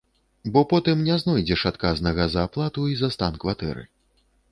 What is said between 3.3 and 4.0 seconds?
кватэры.